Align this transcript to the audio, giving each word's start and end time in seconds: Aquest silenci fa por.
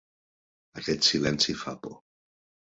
Aquest 0.81 1.09
silenci 1.09 1.55
fa 1.65 1.75
por. 1.85 1.95